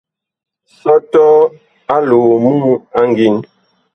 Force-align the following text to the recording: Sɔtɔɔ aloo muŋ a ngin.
Sɔtɔɔ 0.81 1.35
aloo 1.95 2.31
muŋ 2.43 2.59
a 2.99 3.01
ngin. 3.09 3.35